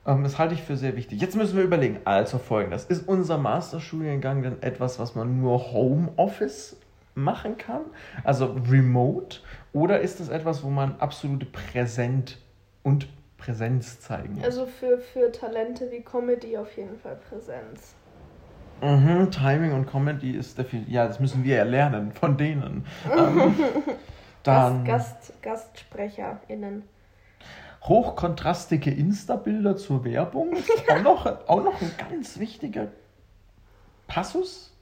[0.07, 1.21] Ähm, das halte ich für sehr wichtig.
[1.21, 2.85] Jetzt müssen wir überlegen, also folgendes.
[2.85, 6.77] Ist unser Masterstudiengang denn etwas, was man nur Homeoffice
[7.15, 7.83] machen kann?
[8.25, 9.41] Also remote?
[9.73, 12.39] Oder ist es etwas, wo man absolute Präsent
[12.83, 14.45] und Präsenz zeigen muss?
[14.45, 17.95] Also für, für Talente wie Comedy auf jeden Fall Präsenz.
[18.81, 20.93] Mhm, Timing und Comedy ist definitiv.
[20.93, 22.85] Ja, das müssen wir ja lernen von denen.
[23.17, 23.55] ähm,
[24.43, 26.83] dann Gast, GastsprecherInnen.
[27.85, 30.57] Hochkontrastige Insta-Bilder zur Werbung.
[30.89, 32.89] auch, noch, auch noch ein ganz wichtiger
[34.07, 34.73] Passus.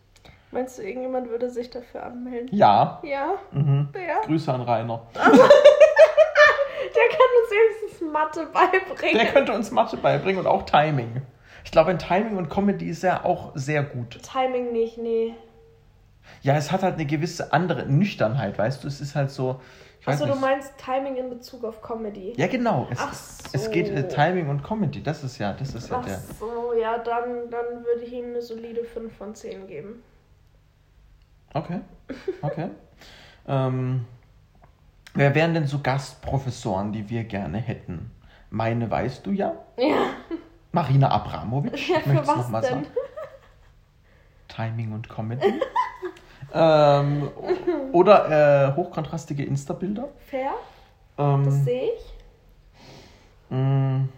[0.52, 2.48] Meinst du, irgendjemand würde sich dafür anmelden?
[2.52, 3.00] Ja.
[3.04, 3.34] Ja?
[3.52, 3.88] Mhm.
[3.94, 4.20] ja.
[4.26, 5.06] Grüße an Rainer.
[5.14, 9.18] Der kann uns wenigstens Mathe beibringen.
[9.18, 11.22] Der könnte uns Mathe beibringen und auch Timing.
[11.64, 14.18] Ich glaube, in Timing und Comedy ist er auch sehr gut.
[14.22, 15.34] Timing nicht, nee.
[16.42, 18.88] Ja, es hat halt eine gewisse andere Nüchternheit, weißt du?
[18.88, 19.60] Es ist halt so.
[20.06, 22.32] Achso, du meinst Timing in Bezug auf Comedy.
[22.36, 22.88] Ja, genau.
[22.90, 23.48] Es, Ach so.
[23.52, 25.02] es geht äh, Timing und Comedy.
[25.02, 26.16] Das ist ja, das ist ja Ach der.
[26.18, 30.02] Ach so, ja, dann, dann würde ich ihm eine solide 5 von 10 geben.
[31.52, 31.80] Okay.
[32.40, 32.70] Okay.
[33.48, 34.06] ähm,
[35.14, 38.10] wer wären denn so Gastprofessoren, die wir gerne hätten?
[38.50, 39.54] Meine weißt du ja.
[39.76, 40.14] Ja.
[40.72, 41.88] Marina Abramovic.
[41.88, 42.84] Ja, für was noch mal denn?
[42.84, 42.86] Sagen.
[44.48, 45.60] Timing und Comedy.
[46.52, 47.30] ähm,
[47.92, 50.08] oder äh, hochkontrastige Insta-Bilder.
[50.26, 50.52] Fair.
[51.18, 52.14] Ähm, das sehe ich.
[53.50, 54.08] Mh, mm,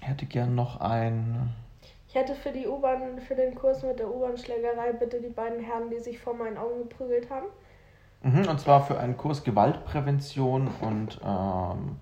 [0.00, 1.54] hätte gern noch ein.
[2.08, 5.90] Ich hätte für die U-Bahn, für den Kurs mit der U-Bahn-Schlägerei bitte die beiden Herren,
[5.90, 7.46] die sich vor meinen Augen geprügelt haben.
[8.22, 11.96] Mhm, und zwar für einen Kurs Gewaltprävention und ähm,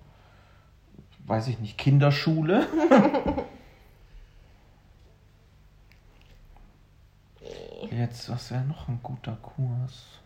[1.26, 2.66] weiß ich nicht, Kinderschule.
[8.02, 10.18] Jetzt, was wäre noch ein guter Kurs?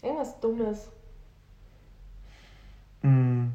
[0.00, 0.88] Irgendwas Dummes.
[3.02, 3.52] Hm,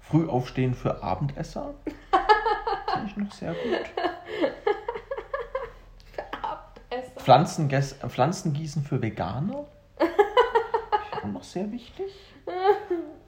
[0.00, 1.74] früh aufstehen für Abendesser.
[2.92, 3.62] Finde ich noch sehr gut.
[6.12, 7.20] Für Abendesser.
[7.20, 9.66] Pflanzengäs Pflanzengießen für Veganer.
[11.22, 12.12] Auch noch sehr wichtig.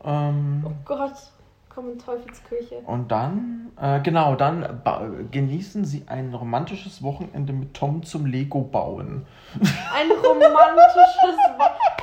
[0.03, 1.31] ähm, oh Gott.
[1.75, 2.83] Komm in Teufelsküche.
[2.87, 4.83] Und dann, äh, genau, dann
[5.31, 9.27] genießen sie ein romantisches Wochenende mit Tom zum Lego bauen.
[9.95, 11.37] Ein romantisches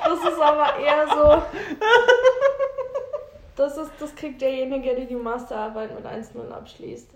[0.04, 1.44] Das ist aber eher so.
[3.56, 7.12] Das, ist, das kriegt derjenige, der die Masterarbeit mit 1-0 abschließt.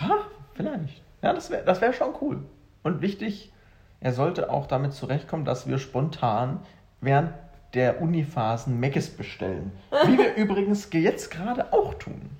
[0.00, 0.18] Ha,
[0.54, 1.02] vielleicht.
[1.22, 2.42] Ja, das wäre das wär schon cool.
[2.82, 3.52] Und wichtig,
[4.00, 6.60] er sollte auch damit zurechtkommen, dass wir spontan
[7.00, 7.32] während
[7.74, 9.72] der Uniphasen Meckes bestellen.
[10.06, 12.30] Wie wir übrigens jetzt gerade auch tun.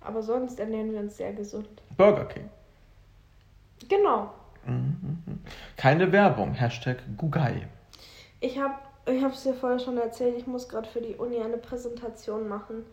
[0.00, 1.68] Aber sonst ernähren wir uns sehr gesund.
[1.96, 2.50] Burger King.
[3.88, 4.32] Genau.
[4.66, 5.18] Mhm.
[5.76, 6.54] Keine Werbung.
[6.54, 7.68] Hashtag Gugai.
[8.40, 8.74] Ich habe
[9.06, 12.84] ich es dir vorher schon erzählt, ich muss gerade für die Uni eine Präsentation machen.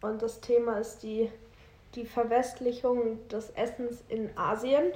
[0.00, 1.30] Und das Thema ist die,
[1.94, 4.92] die Verwestlichung des Essens in Asien.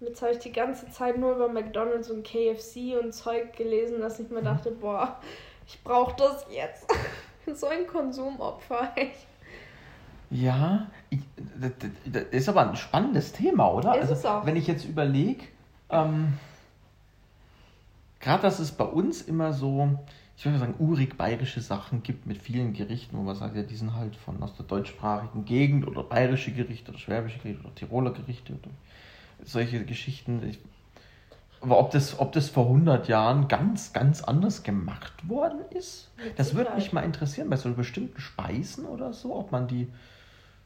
[0.00, 4.18] Jetzt habe ich die ganze Zeit nur über McDonalds und KFC und Zeug gelesen, dass
[4.18, 4.46] ich mir mhm.
[4.46, 5.20] dachte, boah,
[5.66, 6.86] ich brauche das jetzt.
[7.54, 8.94] so ein Konsumopfer.
[10.30, 11.20] Ja, ich,
[12.06, 13.94] das, ist aber ein spannendes Thema, oder?
[13.96, 14.46] Ist also, es auch.
[14.46, 15.44] Wenn ich jetzt überlege,
[15.90, 16.34] ähm,
[18.20, 19.98] gerade das ist bei uns immer so,
[20.36, 23.76] ich würde sagen, urig bayerische Sachen gibt mit vielen Gerichten, wo man sagt, ja, die
[23.76, 28.12] sind halt von aus der deutschsprachigen Gegend oder bayerische Gerichte oder schwäbische Gerichte oder Tiroler
[28.12, 28.70] Gerichte oder
[29.44, 30.42] solche Geschichten.
[30.48, 30.58] Ich,
[31.60, 36.38] aber ob das, ob das vor 100 Jahren ganz, ganz anders gemacht worden ist, mit
[36.38, 39.88] das würde mich mal interessieren, bei so bestimmten Speisen oder so, ob man die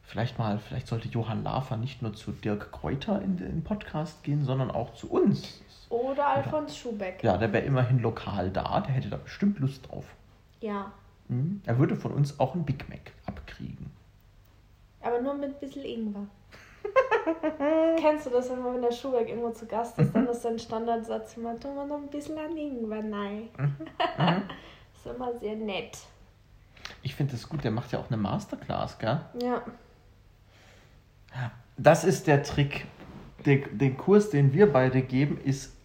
[0.02, 4.44] vielleicht mal, vielleicht sollte Johann Lafer nicht nur zu Dirk Kräuter in den Podcast gehen,
[4.44, 5.60] sondern auch zu uns.
[5.88, 7.22] Oder Alfons Schubeck.
[7.22, 10.04] Ja, der wäre immerhin lokal da, der hätte da bestimmt Lust drauf.
[10.60, 10.92] Ja.
[11.28, 11.62] Mhm.
[11.66, 13.90] Er würde von uns auch ein Big Mac abkriegen.
[15.00, 16.26] Aber nur mit ein bisschen Ingwer.
[17.98, 21.58] Kennst du das, wenn der Schubeck irgendwo zu Gast ist, dann ist dein Standardsatz immer,
[21.58, 23.48] tun wir noch ein bisschen an Ingwer nein.
[23.56, 23.76] Mhm.
[24.18, 24.42] mhm.
[24.94, 25.98] ist immer sehr nett.
[27.02, 29.20] Ich finde das gut, der macht ja auch eine Masterclass, gell?
[29.42, 29.62] Ja.
[31.76, 32.86] Das ist der Trick.
[33.44, 35.76] Der, den Kurs, den wir beide geben, ist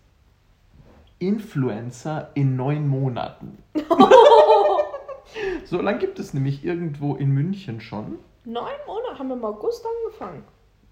[1.19, 3.61] Influencer in neun Monaten.
[5.65, 8.19] so lange gibt es nämlich irgendwo in München schon.
[8.45, 9.19] Neun Monate?
[9.19, 10.43] Haben wir im August angefangen?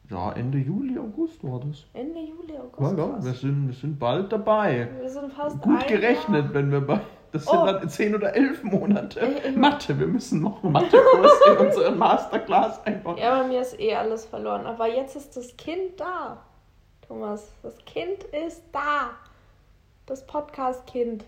[0.09, 1.85] Ja, Ende Juli, August war das.
[1.93, 2.97] Ende Juli, August.
[2.97, 4.87] Ja, ja, wir sind, wir sind bald dabei.
[5.01, 6.53] Wir sind fast Gut gerechnet, Jahr.
[6.53, 7.01] wenn wir bei.
[7.33, 7.65] Das sind oh.
[7.65, 9.19] dann zehn oder elf Monate.
[9.19, 13.17] Ich, ich Mathe, wir müssen noch Mathekurs in unseren Masterclass einbauen.
[13.17, 14.65] Ja, bei mir ist eh alles verloren.
[14.65, 16.41] Aber jetzt ist das Kind da.
[17.05, 19.11] Thomas, das Kind ist da.
[20.05, 21.25] Das Podcast-Kind.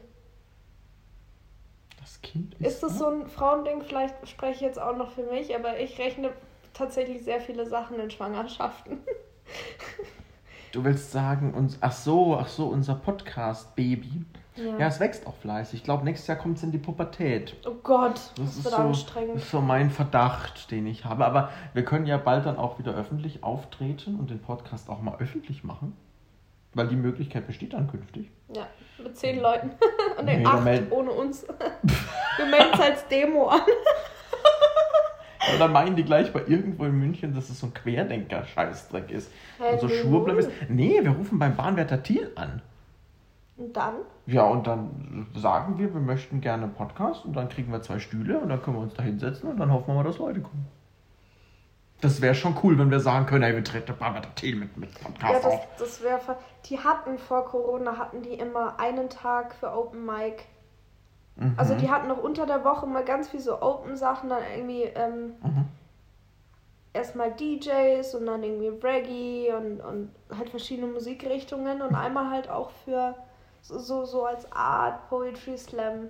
[1.99, 2.65] Das Kind ist.
[2.65, 3.81] Ist das so ein Frauending?
[3.81, 6.31] Vielleicht spreche ich jetzt auch noch für mich, aber ich rechne
[6.79, 8.99] tatsächlich sehr viele Sachen in Schwangerschaften.
[10.71, 14.23] Du willst sagen, uns, ach so, ach so, unser Podcast-Baby.
[14.55, 14.77] Ja.
[14.77, 14.87] ja.
[14.87, 15.79] es wächst auch fleißig.
[15.79, 17.55] Ich glaube, nächstes Jahr kommt es in die Pubertät.
[17.65, 19.37] Oh Gott, das, ist so, anstrengend.
[19.37, 21.25] Das ist so mein Verdacht, den ich habe.
[21.25, 25.17] Aber wir können ja bald dann auch wieder öffentlich auftreten und den Podcast auch mal
[25.17, 25.97] öffentlich machen.
[26.75, 28.29] Weil die Möglichkeit besteht dann künftig.
[28.53, 28.67] Ja,
[29.03, 29.71] mit zehn Leuten.
[30.19, 31.47] Und nee, acht ohne uns.
[32.37, 33.61] Wir melden es als Demo an.
[35.53, 39.31] Und dann meinen die gleich bei irgendwo in München, dass es so ein Querdenker-Scheißdreck ist.
[39.57, 40.49] Hey, und so Schwurbler ist.
[40.69, 42.61] Nee, wir rufen beim Bahnwärter Thiel an.
[43.57, 43.95] Und dann?
[44.25, 47.99] Ja, und dann sagen wir, wir möchten gerne einen Podcast und dann kriegen wir zwei
[47.99, 50.39] Stühle und dann können wir uns da hinsetzen und dann hoffen wir mal, dass Leute
[50.39, 50.65] kommen.
[51.99, 54.93] Das wäre schon cool, wenn wir sagen können, hey, wir treten Bahnwärter Thiel mit, mit
[54.93, 55.67] Podcast ja, das, auf.
[55.77, 56.37] Das wäre.
[56.65, 60.45] Die hatten vor Corona hatten die immer einen Tag für Open Mic
[61.39, 61.53] Mhm.
[61.55, 65.35] Also die hatten noch unter der Woche mal ganz viel so Open-Sachen, dann irgendwie ähm,
[65.41, 65.65] mhm.
[66.93, 72.71] erstmal DJs und dann irgendwie Reggae und, und halt verschiedene Musikrichtungen und einmal halt auch
[72.83, 73.15] für
[73.61, 76.09] so, so, so als Art Poetry Slam.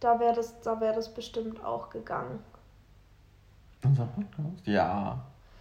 [0.00, 2.42] Da wäre das, wär das bestimmt auch gegangen.
[3.84, 4.66] Unser Podcast?
[4.66, 5.18] Ja.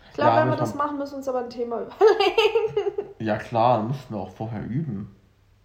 [0.10, 3.10] Ich glaube, ja, wenn wir das machen, müssen wir uns aber ein Thema überlegen.
[3.19, 5.13] Ja klar, müssen wir auch vorher üben.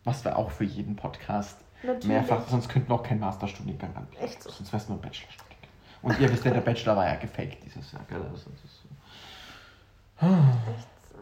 [0.02, 2.06] Was wir auch für jeden Podcast Natürlich.
[2.06, 4.22] Mehrfach, sonst könnten wir auch keinen Masterstudiengang anbieten.
[4.22, 4.50] Echt so?
[4.50, 5.70] Sonst wäre es nur ein Bachelorstudiengang.
[6.02, 8.20] Und ihr wisst ja, der Bachelor war ja gefaked dieses Jahr, gell?
[8.22, 10.26] Also, das ist so.
[10.26, 11.18] Echt so.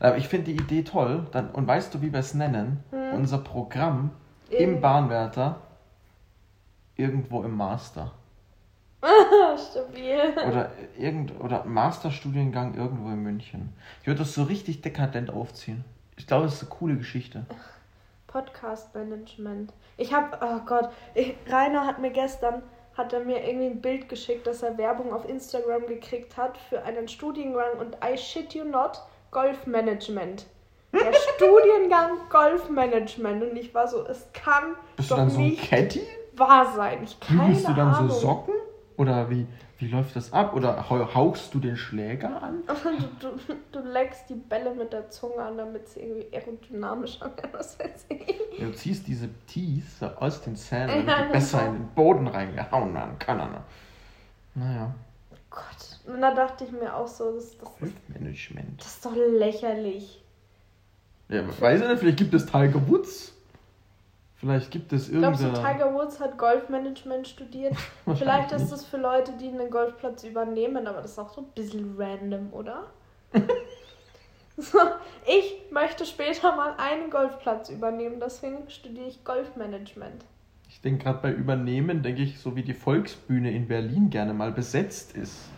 [0.00, 1.26] Aber ich finde die Idee toll.
[1.32, 2.82] Dann, und weißt du, wie wir es nennen?
[2.90, 3.14] Hm.
[3.14, 4.10] Unser Programm
[4.50, 4.74] In.
[4.74, 5.60] im Bahnwärter
[6.96, 8.12] irgendwo im Master.
[9.70, 10.34] Stabil.
[10.48, 13.72] Oder, irgend, oder Masterstudiengang irgendwo in München.
[14.00, 15.84] Ich würde das so richtig dekadent aufziehen.
[16.16, 17.46] Ich glaube, das ist eine coole Geschichte.
[18.28, 19.72] Podcast-Management.
[19.96, 22.62] Ich habe, oh Gott, ich, Rainer hat mir gestern,
[22.96, 26.82] hat er mir irgendwie ein Bild geschickt, dass er Werbung auf Instagram gekriegt hat für
[26.82, 30.46] einen Studiengang und I shit you not, Golfmanagement.
[30.92, 33.42] Der Studiengang Golfmanagement.
[33.42, 36.00] Und ich war so, es kann Bist doch du dann so nicht
[36.36, 37.02] wahr sein.
[37.04, 38.10] Ich keine Bist du dann Ahnung.
[38.10, 38.54] so Socken?
[38.96, 39.46] Oder wie,
[39.78, 40.54] wie läuft das ab?
[40.54, 42.62] Oder hauchst du den Schläger an?
[43.20, 47.50] Du, du, du leckst die Bälle mit der Zunge an, damit sie irgendwie aerodynamischer werden.
[47.52, 48.58] Was weiß ich.
[48.58, 52.92] Ja, du ziehst diese Teeth aus den Zähnen, damit die besser in den Boden reingehauen
[52.92, 53.56] werden können.
[54.54, 54.94] Naja.
[55.30, 56.12] Oh Gott.
[56.12, 57.68] Und da dachte ich mir auch so, das, das,
[58.08, 58.80] Management.
[58.80, 60.24] das ist doch lächerlich.
[61.28, 63.32] Ja, weiß ich nicht, vielleicht gibt es Tiger Woods.
[64.38, 65.36] Vielleicht gibt es irgendeine...
[65.36, 67.74] Glaubst du, Tiger Woods hat Golfmanagement studiert?
[68.16, 71.48] Vielleicht ist das für Leute, die einen Golfplatz übernehmen, aber das ist auch so ein
[71.54, 72.86] bisschen random, oder?
[74.56, 74.78] so,
[75.26, 80.24] ich möchte später mal einen Golfplatz übernehmen, deswegen studiere ich Golfmanagement.
[80.68, 84.52] Ich denke gerade bei Übernehmen, denke ich, so wie die Volksbühne in Berlin gerne mal
[84.52, 85.48] besetzt ist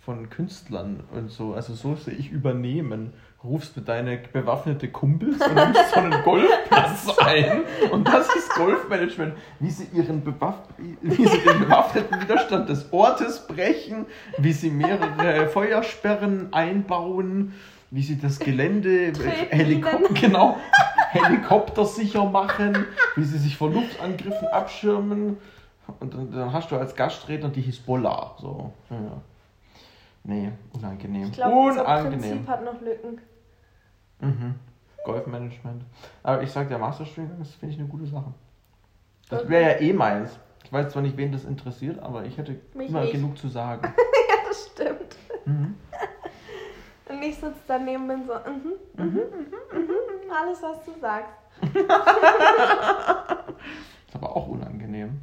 [0.00, 1.54] von Künstlern und so.
[1.54, 3.12] Also so sehe ich übernehmen.
[3.42, 7.62] Rufst du deine bewaffnete Kumpels und nimmst so einen Golfplatz ein.
[7.90, 9.34] Und das ist Golfmanagement.
[9.60, 10.56] Wie sie ihren Bewaff
[11.00, 17.54] wie sie den bewaffneten Widerstand des Ortes brechen, wie sie mehrere Feuersperren einbauen,
[17.90, 19.12] wie sie das Gelände
[19.50, 20.56] Helikopter, genau,
[21.10, 22.86] Helikopter sicher machen,
[23.16, 25.38] wie sie sich vor Luftangriffen abschirmen.
[25.98, 28.36] Und dann, dann hast du als Gastredner die Hisbollah.
[28.38, 29.22] So, ja.
[30.22, 31.24] Nee, unangenehm.
[31.24, 33.20] Ich glaube, unser Prinzip hat noch Lücken.
[34.20, 34.54] Mhm.
[35.04, 35.84] Golfmanagement.
[36.22, 38.34] Aber ich sag, der Masterstream, das finde ich eine gute Sache.
[39.28, 40.38] Das wäre ja eh meins.
[40.64, 43.12] Ich weiß zwar nicht, wen das interessiert, aber ich hätte Mich immer nicht.
[43.12, 43.82] genug zu sagen.
[44.28, 45.16] ja, das stimmt.
[45.46, 45.74] Mhm.
[47.08, 49.20] Und ich sitze daneben und bin so, mhm, mhm, mhm,
[49.72, 51.34] mhm, mhm, alles, was du sagst.
[54.06, 55.22] ist aber auch unangenehm.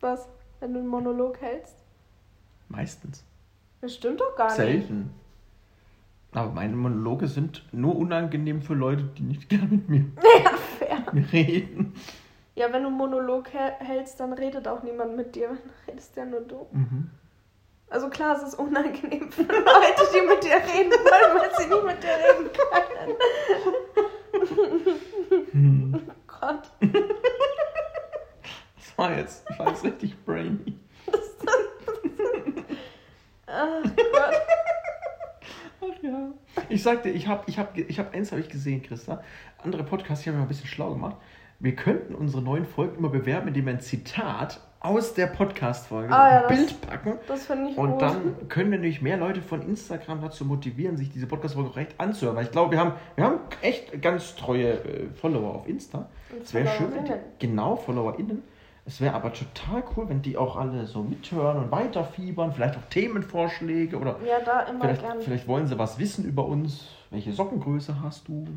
[0.00, 0.28] Was?
[0.58, 1.76] Wenn du einen Monolog hältst?
[2.68, 3.24] Meistens.
[3.80, 4.72] Das stimmt doch gar Selten.
[4.76, 4.88] nicht.
[4.88, 5.14] Selten.
[6.32, 10.04] Aber meine Monologe sind nur unangenehm für Leute, die nicht gerne mit mir
[10.44, 11.04] ja, fair.
[11.32, 11.94] reden.
[12.54, 15.48] Ja, wenn du einen Monolog hältst, dann redet auch niemand mit dir.
[15.48, 16.66] Dann redest ja nur du.
[16.72, 17.10] Mhm.
[17.88, 21.84] Also klar, es ist unangenehm für Leute, die mit dir reden wollen, weil sie nicht
[21.84, 23.16] mit dir reden können.
[25.52, 25.94] Hm.
[26.08, 26.70] Oh Gott.
[28.76, 30.78] Das war jetzt, ich war jetzt richtig brainy.
[35.82, 36.30] Ach ja.
[36.68, 39.22] Ich sagte, ich habe ich hab, ich hab eins habe ich gesehen, Christa.
[39.62, 41.16] Andere Podcasts, die haben mir ein bisschen schlau gemacht.
[41.58, 46.32] Wir könnten unsere neuen Folgen immer bewerben, indem wir ein Zitat aus der Podcast-Folge ah,
[46.32, 47.18] ja, ein Bild packen.
[47.28, 48.02] Das finde ich Und gut.
[48.02, 51.94] dann können wir nämlich mehr Leute von Instagram dazu motivieren, sich diese Podcast-Folge auch recht
[51.98, 52.36] anzuhören.
[52.36, 56.08] Weil ich glaube, wir haben, wir haben echt ganz treue äh, Follower auf Insta.
[56.42, 58.42] Es wäre schön, wenn die, genau, FollowerInnen.
[58.90, 62.84] Es wäre aber total cool, wenn die auch alle so mithören und weiterfiebern, vielleicht auch
[62.90, 65.20] Themenvorschläge oder ja, da immer vielleicht, gern.
[65.20, 66.88] vielleicht wollen sie was wissen über uns.
[67.10, 68.48] Welche Sockengröße hast du?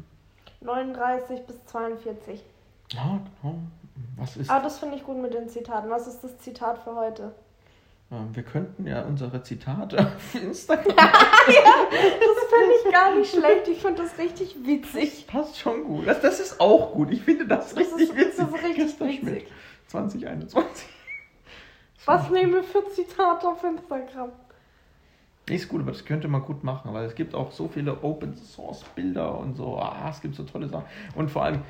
[0.62, 2.44] 39 bis 42.
[2.94, 3.60] Ja, genau.
[4.18, 4.50] Was ist.
[4.50, 5.92] Ah, das finde ich gut mit den Zitaten.
[5.92, 7.36] Was ist das Zitat für heute?
[8.14, 10.96] Ähm, wir könnten ja unsere Zitate auf Instagram.
[10.96, 11.14] ja,
[11.92, 13.68] das finde ich gar nicht schlecht.
[13.68, 15.12] Ich finde das richtig witzig.
[15.12, 16.08] Das passt schon gut.
[16.08, 17.12] Das, das ist auch gut.
[17.12, 18.38] Ich finde das, das richtig ist, witzig.
[18.38, 19.20] Das ist richtig witzig.
[19.20, 19.48] Schmidt,
[19.88, 20.88] 2021.
[22.06, 24.32] Was nehmen wir für Zitate auf Instagram?
[25.50, 28.36] Ist gut, aber das könnte man gut machen, weil es gibt auch so viele Open
[28.36, 29.78] Source Bilder und so.
[29.78, 30.86] Ah, es gibt so tolle Sachen.
[31.16, 31.62] Und vor allem,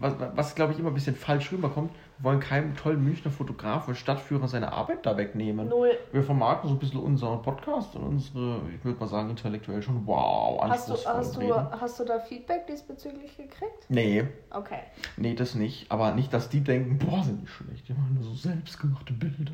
[0.00, 3.90] was, was glaube ich immer ein bisschen falsch rüberkommt, wir wollen keinem tollen Münchner Fotografen
[3.90, 5.68] und Stadtführer seine Arbeit da wegnehmen.
[5.68, 5.92] Null.
[6.12, 10.06] Wir vermarkten so ein bisschen unseren Podcast und unsere, ich würde mal sagen, intellektuell schon
[10.06, 13.86] wow, hast du, hast du, hast du da Feedback diesbezüglich gekriegt?
[13.88, 14.24] Nee.
[14.50, 14.80] Okay.
[15.16, 15.90] Nee, das nicht.
[15.90, 19.52] Aber nicht, dass die denken, boah, sind die schlecht, die machen nur so selbstgemachte Bilder.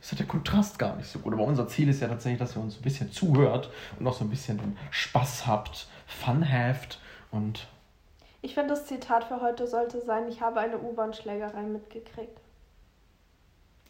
[0.00, 1.32] Das hat der Kontrast gar nicht so gut.
[1.32, 4.24] Aber unser Ziel ist ja tatsächlich, dass ihr uns ein bisschen zuhört und auch so
[4.24, 4.58] ein bisschen
[4.90, 6.98] Spaß habt, Fun habt
[7.30, 7.68] und
[8.42, 12.40] ich finde, das Zitat für heute sollte sein, ich habe eine U-Bahn-Schlägerei mitgekriegt.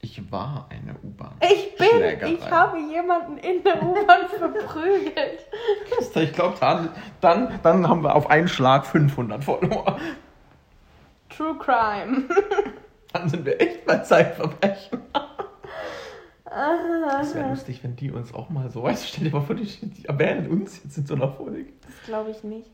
[0.02, 1.36] Ich war eine U-Bahn.
[1.40, 5.46] Ich bin, ich habe jemanden in der U-Bahn verprügelt.
[6.14, 6.56] Ich glaube,
[7.20, 9.98] dann, dann, haben wir auf einen Schlag 500 Follower.
[11.30, 12.28] True Crime.
[13.12, 15.00] Dann sind wir echt bei Zeitverbrechen.
[16.44, 19.54] Das wäre lustig, wenn die uns auch mal so, weißt du, stell dir mal vor,
[19.54, 21.72] die, die erwähnen uns jetzt in so einer Folge.
[21.86, 22.70] Das glaube ich nicht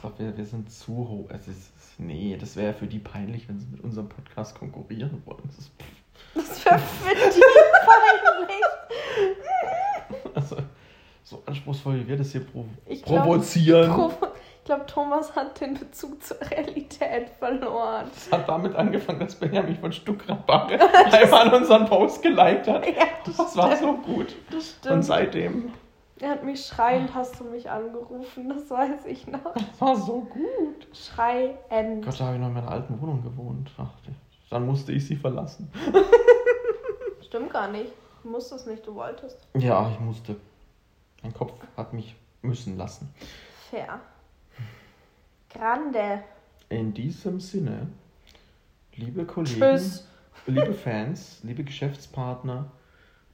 [0.00, 1.26] glaube, wir, wir sind zu hoch.
[1.30, 5.42] Es ist, nee, das wäre für die peinlich, wenn sie mit unserem Podcast konkurrieren wollen.
[5.46, 5.70] Das, ist,
[6.34, 7.40] das wäre für die
[7.84, 8.60] peinlich.
[10.34, 10.56] Also,
[11.22, 13.92] so anspruchsvoll wie wir das hier pro ich provozieren.
[13.92, 18.06] Glaub, ich glaube, Thomas hat den Bezug zur Realität verloren.
[18.14, 22.86] Es hat damit angefangen, dass Benjamin von Stuckrad einmal an unseren Post geliked hat.
[22.86, 24.34] Ja, das, das war so gut.
[24.50, 24.94] Das stimmt.
[24.94, 25.72] Und seitdem
[26.20, 29.54] er hat mich schreiend, hast du mich angerufen, das weiß ich noch.
[29.54, 30.88] Das war so gut.
[30.92, 32.04] Schreiend.
[32.04, 33.70] Gott, da habe ich noch in meiner alten Wohnung gewohnt.
[33.78, 33.90] Ach,
[34.50, 35.70] dann musste ich sie verlassen.
[37.26, 37.92] Stimmt gar nicht.
[38.22, 39.38] Du musstest nicht, du wolltest.
[39.54, 40.36] Ja, ich musste.
[41.22, 43.12] Mein Kopf hat mich müssen lassen.
[43.70, 44.00] Fair.
[45.48, 46.22] Grande.
[46.68, 47.88] In diesem Sinne,
[48.94, 50.06] liebe Kollegen, Tschüss.
[50.46, 52.70] liebe Fans, liebe Geschäftspartner,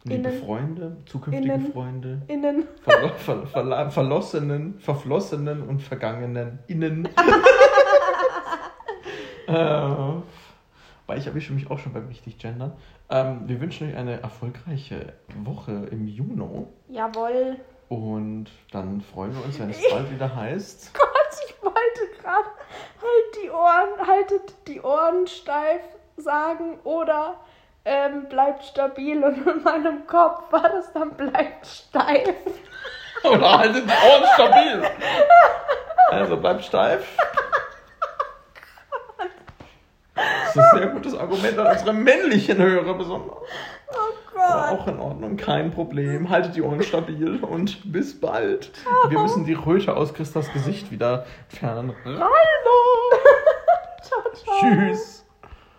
[0.08, 0.42] Liebe Innen.
[0.44, 1.72] Freunde, zukünftige Innen.
[1.72, 2.68] Freunde, Innen.
[2.82, 7.06] Ver ver ver verlossenen, verflossenen und vergangenen Innen.
[9.48, 9.52] äh,
[11.06, 12.74] weil ich erwische mich auch schon beim richtig Gendern.
[13.10, 16.66] Ähm, wir wünschen euch eine erfolgreiche Woche im Juni.
[16.88, 17.56] Jawohl.
[17.88, 20.94] Und dann freuen wir uns, wenn es bald wieder heißt.
[20.98, 21.08] Gott,
[21.48, 22.48] ich wollte gerade
[23.02, 25.82] halt die Ohren, haltet die Ohren steif
[26.16, 27.40] sagen oder
[27.86, 32.34] ähm, bleibt stabil und in meinem Kopf war das dann bleibt steif.
[33.22, 34.82] Oder haltet die Ohren stabil.
[36.10, 37.16] Also bleibt steif.
[40.14, 43.36] Das ist ein sehr gutes Argument an unsere männlichen Hörer besonders.
[43.38, 44.80] Oh Aber Gott.
[44.80, 46.28] auch in Ordnung, kein Problem.
[46.30, 48.72] Haltet die Ohren stabil und bis bald.
[49.08, 51.94] Wir müssen die Röte aus Christas Gesicht wieder entfernen.
[52.04, 52.20] Hallo!
[54.02, 54.54] Ciao, ciao.
[54.60, 55.25] Tschüss.